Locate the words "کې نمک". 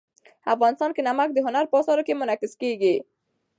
0.95-1.29